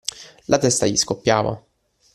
La 0.47 0.57
testa 0.57 0.87
gli 0.87 0.97
scoppiava. 0.97 1.63